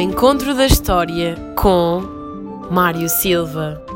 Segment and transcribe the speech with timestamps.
[0.00, 2.02] encontro da história com
[2.70, 3.89] Mário Silva.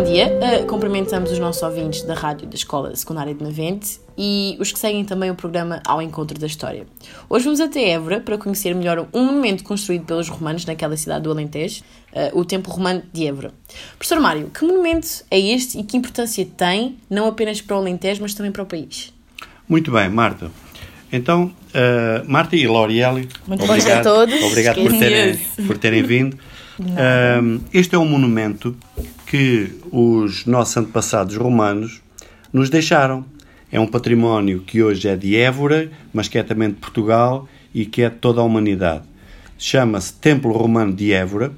[0.00, 4.56] Bom dia, uh, cumprimentamos os nossos ouvintes da rádio da Escola Secundária de Navente e
[4.58, 6.86] os que seguem também o programa Ao Encontro da História.
[7.28, 11.30] Hoje vamos até Évora para conhecer melhor um monumento construído pelos romanos naquela cidade do
[11.30, 11.82] Alentejo,
[12.14, 13.52] uh, o Templo Romano de Évora.
[13.98, 18.22] Professor Mário, que monumento é este e que importância tem, não apenas para o Alentejo,
[18.22, 19.12] mas também para o país?
[19.68, 20.50] Muito bem, Marta.
[21.12, 24.42] Então, uh, Marta e Lorieli, Muito bom dia a todos.
[24.44, 26.38] Obrigado por terem, por terem vindo.
[26.80, 28.74] Uh, este é um monumento
[29.30, 32.02] que os nossos antepassados romanos
[32.52, 33.24] nos deixaram.
[33.70, 37.86] É um património que hoje é de Évora, mas que é também de Portugal e
[37.86, 39.04] que é de toda a humanidade.
[39.56, 41.52] Chama-se Templo Romano de Évora.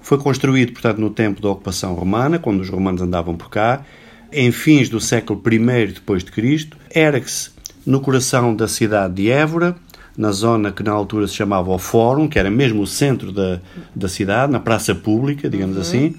[0.00, 3.84] Foi construído, portanto, no tempo da ocupação romana, quando os romanos andavam por cá,
[4.32, 6.76] em fins do século I depois de Cristo.
[6.94, 7.50] Ergue-se
[7.84, 9.74] no coração da cidade de Évora,
[10.16, 13.60] na zona que na altura se chamava o Fórum, que era mesmo o centro da,
[13.92, 15.82] da cidade, na praça pública, digamos uhum.
[15.82, 16.14] assim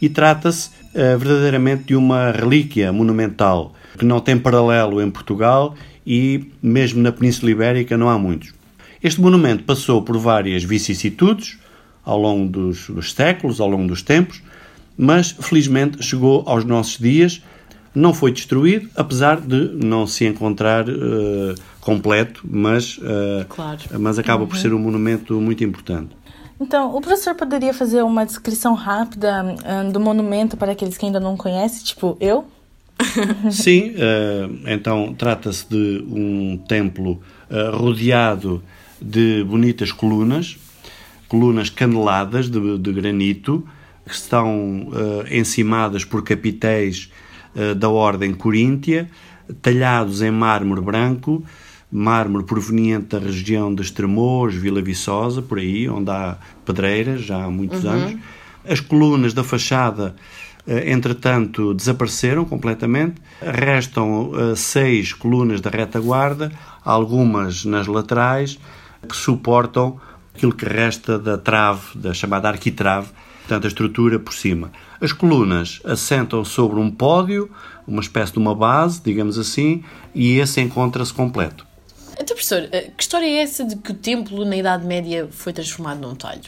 [0.00, 5.74] e trata-se uh, verdadeiramente de uma relíquia monumental que não tem paralelo em Portugal
[6.06, 8.54] e mesmo na Península Ibérica não há muitos.
[9.02, 11.58] Este monumento passou por várias vicissitudes
[12.04, 14.42] ao longo dos, dos séculos, ao longo dos tempos,
[14.96, 17.42] mas felizmente chegou aos nossos dias,
[17.94, 23.80] não foi destruído, apesar de não se encontrar uh, completo, mas, uh, claro.
[23.98, 24.48] mas acaba uhum.
[24.48, 26.10] por ser um monumento muito importante.
[26.58, 31.20] Então, o professor poderia fazer uma descrição rápida um, do monumento para aqueles que ainda
[31.20, 32.46] não conhecem, tipo eu?
[33.50, 38.62] Sim, uh, então trata-se de um templo uh, rodeado
[39.00, 40.56] de bonitas colunas,
[41.28, 43.66] colunas caneladas de, de granito,
[44.06, 47.10] que estão uh, encimadas por capitéis
[47.78, 49.08] da ordem coríntia,
[49.62, 51.42] talhados em mármore branco,
[51.90, 57.50] mármore proveniente da região de Estremoz, Vila Viçosa, por aí, onde há pedreiras já há
[57.50, 57.90] muitos uhum.
[57.90, 58.20] anos.
[58.68, 60.16] As colunas da fachada,
[60.66, 63.14] eh, entretanto, desapareceram completamente.
[63.40, 66.50] Restam eh, seis colunas da retaguarda,
[66.84, 68.58] algumas nas laterais,
[69.08, 70.00] que suportam
[70.34, 73.08] aquilo que resta da trave, da chamada arquitrave,
[73.40, 74.70] portanto, a estrutura por cima.
[75.00, 77.48] As colunas assentam sobre um pódio,
[77.86, 79.82] uma espécie de uma base, digamos assim,
[80.14, 81.65] e esse encontra-se completo.
[82.26, 85.52] Então, professor, eh, que história é essa de que o templo na Idade Média foi
[85.52, 86.40] transformado num talho?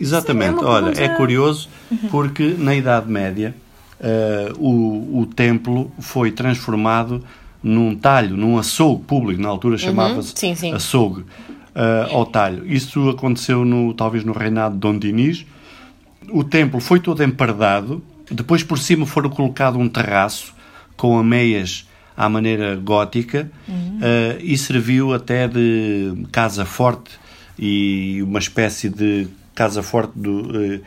[0.00, 1.02] Exatamente, é olha, pergunta...
[1.02, 1.68] é curioso
[2.12, 3.52] porque na Idade Média
[3.98, 7.24] uh, o, o templo foi transformado
[7.60, 10.76] num talho, num açougue público, na altura chamava-se uhum.
[10.76, 12.64] açougue, uh, ao talho.
[12.64, 15.44] Isso aconteceu no, talvez no reinado de Dom Dinis.
[16.28, 18.00] O templo foi todo empardado,
[18.30, 20.54] depois por cima foram colocado um terraço
[20.96, 23.98] com ameias à maneira gótica uhum.
[23.98, 27.10] uh, e serviu até de casa forte
[27.58, 30.80] e uma espécie de casa forte do, uh,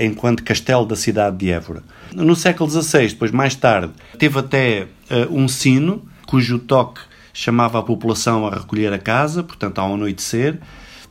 [0.00, 1.82] enquanto castelo da cidade de Évora.
[2.14, 7.00] No século XVI, depois mais tarde, teve até uh, um sino cujo toque
[7.32, 10.58] chamava a população a recolher a casa, portanto ao anoitecer.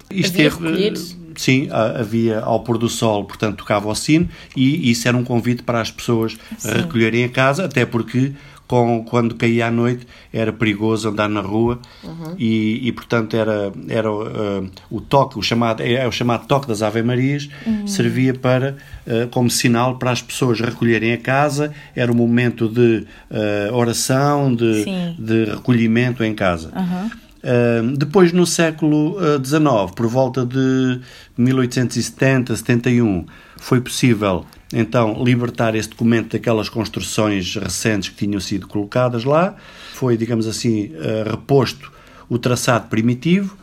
[0.10, 5.08] Isto havia teve, Sim, havia ao pôr do sol, portanto tocava o sino e isso
[5.08, 6.74] era um convite para as pessoas Sim.
[6.74, 8.34] recolherem a casa, até porque
[8.72, 12.36] com, quando caía a noite era perigoso andar na rua uhum.
[12.40, 16.70] e, e, portanto era, era uh, o toque, o chamado, é, é, o chamado toque
[16.70, 17.86] das Ave Marias, uhum.
[17.86, 23.06] servia para, uh, como sinal para as pessoas recolherem a casa, era um momento de
[23.30, 24.86] uh, oração, de,
[25.20, 26.72] de recolhimento em casa.
[26.74, 27.08] Uhum.
[27.44, 31.02] Uh, depois, no século XIX, por volta de
[31.38, 33.26] 1870, 71,
[33.58, 39.56] foi possível então libertar esse documento daquelas construções recentes que tinham sido colocadas lá.
[39.94, 41.92] Foi, digamos assim, uh, reposto
[42.30, 43.58] o traçado primitivo.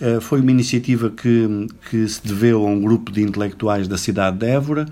[0.00, 4.38] Uh, foi uma iniciativa que, que se deveu a um grupo de intelectuais da cidade
[4.38, 4.86] de Évora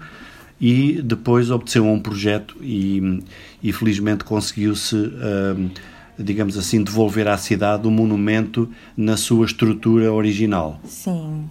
[0.60, 3.22] e depois obteceu um projeto e,
[3.62, 5.70] e felizmente conseguiu-se, uh,
[6.18, 10.80] digamos assim, devolver à cidade o monumento na sua estrutura original.
[10.84, 11.48] Sim.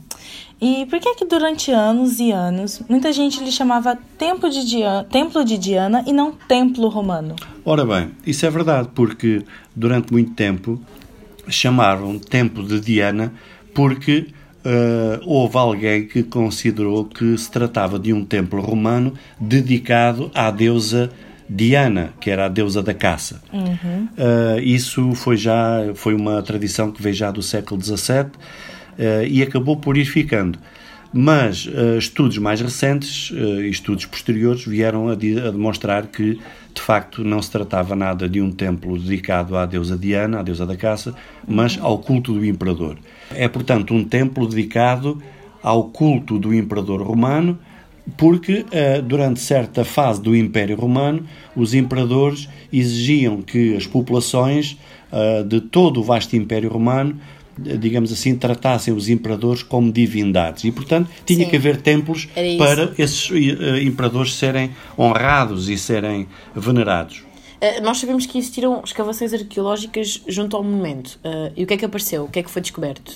[0.60, 5.04] E por que que durante anos e anos muita gente lhe chamava Templo de Diana,
[5.04, 7.36] Templo de Diana e não Templo Romano?
[7.64, 9.44] Ora bem, isso é verdade, porque
[9.76, 10.82] durante muito tempo
[11.48, 13.34] chamaram Templo de Diana
[13.74, 14.28] porque
[14.66, 21.12] uh, houve alguém que considerou que se tratava de um templo romano dedicado à deusa
[21.50, 23.42] Diana, que era a deusa da caça.
[23.54, 24.08] Uhum.
[24.18, 28.32] Uh, isso foi já foi uma tradição que veio já do século XVII
[29.28, 30.58] e acabou por ir ficando.
[31.14, 36.40] Mas uh, estudos mais recentes e estudos posteriores vieram a, a, demonstrar que,
[36.74, 40.66] de facto, não se tratava nada de um templo dedicado à deusa Diana, à deusa
[40.66, 41.16] da caça,
[41.48, 42.98] mas ao culto do imperador.
[43.34, 45.22] É, portanto, um templo dedicado
[45.64, 47.58] ao culto do imperador romano
[48.16, 48.66] porque
[49.04, 54.78] durante certa fase do Império Romano os imperadores exigiam que as populações
[55.46, 57.20] de todo o vasto Império Romano
[57.58, 60.64] digamos assim, tratassem os imperadores como divindades.
[60.64, 61.50] E, portanto, tinha Sim.
[61.50, 62.28] que haver templos
[62.58, 67.24] para esses uh, imperadores serem honrados e serem venerados.
[67.62, 71.20] Uh, nós sabemos que existiram escavações arqueológicas junto ao monumento.
[71.24, 72.26] Uh, e o que é que apareceu?
[72.26, 73.14] O que é que foi descoberto?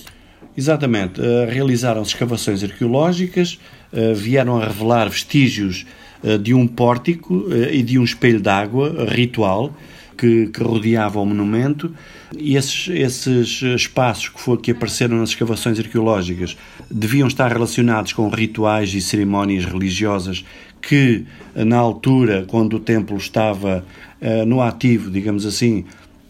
[0.57, 1.21] Exatamente.
[1.49, 3.57] Realizaram-se escavações arqueológicas,
[3.93, 5.85] eh, vieram a revelar vestígios
[6.23, 9.73] eh, de um pórtico eh, e de um espelho d'água ritual
[10.21, 11.91] que, que, rodeava o monumento.
[12.37, 16.55] E esses, esses espaços que, foi, que apareceram nas escavações arqueológicas
[16.89, 20.45] deviam estar relacionados com rituais e cerimónias religiosas
[20.79, 21.25] que,
[21.55, 23.83] na altura, quando o templo estava
[24.21, 25.85] uh, no ativo, digamos assim,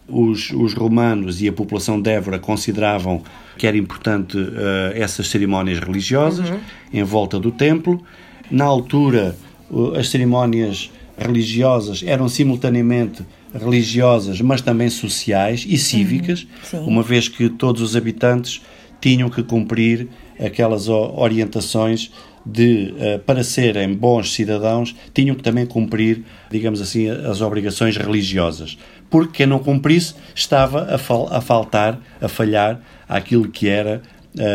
[0.08, 3.22] os, os romanos e a população de Évora consideravam
[3.58, 4.52] que era importante uh,
[4.96, 6.60] essas cerimónias religiosas uhum.
[6.94, 8.02] em volta do templo.
[8.50, 9.36] Na altura,
[9.70, 16.86] uh, as cerimónias religiosas eram simultaneamente religiosas, mas também sociais e cívicas, uhum.
[16.86, 18.62] uma vez que todos os habitantes
[19.00, 20.08] tinham que cumprir
[20.40, 22.12] aquelas orientações
[22.46, 28.78] de, uh, para serem bons cidadãos, tinham que também cumprir, digamos assim, as obrigações religiosas.
[29.10, 34.02] Porque quem não cumprisse estava a, fal a faltar, a falhar àquilo que era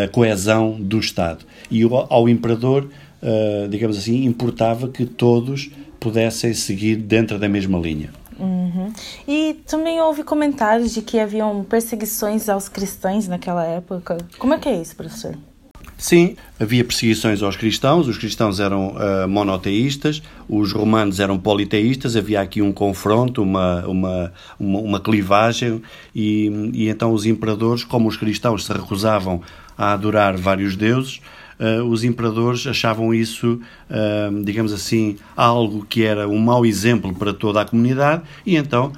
[0.05, 1.45] a coesão do Estado.
[1.71, 2.89] E ao imperador,
[3.23, 5.71] uh, digamos assim, importava que todos
[6.01, 8.11] pudessem seguir dentro da mesma linha.
[8.39, 8.93] Uhum.
[9.27, 14.19] E também houve comentários de que haviam perseguições aos cristãos naquela época.
[14.39, 15.35] Como é que é isso, professor?
[15.99, 22.43] Sim, havia perseguições aos cristãos, os cristãos eram uh, monoteístas, os romanos eram politeístas, havia
[22.43, 25.81] aqui um confronto, uma, uma, uma, uma clivagem,
[26.15, 29.41] e, e então os imperadores, como os cristãos se recusavam
[29.77, 31.23] a adorar vários deuses,
[31.59, 33.61] Uh, os imperadores achavam isso,
[33.91, 38.93] uh, digamos assim, algo que era um mau exemplo para toda a comunidade e então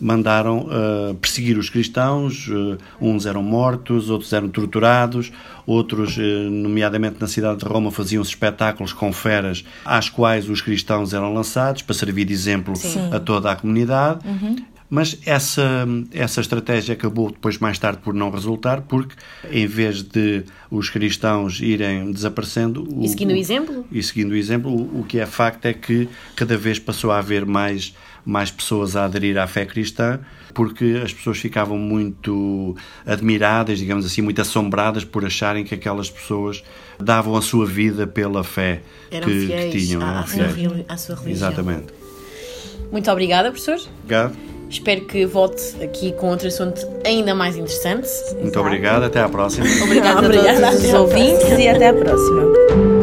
[0.00, 5.32] mandaram uh, perseguir os cristãos, uh, uns eram mortos, outros eram torturados,
[5.66, 6.20] outros, uh,
[6.50, 11.82] nomeadamente na cidade de Roma, faziam espetáculos com feras às quais os cristãos eram lançados
[11.82, 13.10] para servir de exemplo Sim.
[13.12, 14.26] a toda a comunidade.
[14.26, 14.56] Uhum.
[14.90, 19.14] Mas essa, essa estratégia acabou depois, mais tarde, por não resultar, porque
[19.50, 22.88] em vez de os cristãos irem desaparecendo.
[23.00, 23.86] E seguindo o, o exemplo?
[23.92, 27.18] E seguindo o exemplo, o, o que é facto é que cada vez passou a
[27.18, 27.94] haver mais
[28.24, 30.20] mais pessoas a aderir à fé cristã,
[30.52, 32.76] porque as pessoas ficavam muito
[33.06, 36.62] admiradas, digamos assim, muito assombradas por acharem que aquelas pessoas
[37.00, 40.02] davam a sua vida pela fé que, que, tinham.
[40.02, 40.44] À, à, sua,
[40.88, 41.48] à sua religião.
[41.48, 41.86] Exatamente.
[42.92, 43.80] Muito obrigada, professor.
[44.02, 44.47] Obrigado.
[44.68, 48.08] Espero que volte aqui com outro assunto ainda mais interessante.
[48.32, 48.60] Muito Exato.
[48.60, 49.66] obrigado, até à próxima.
[49.82, 52.97] Obrigada a todos os ouvintes e até à próxima.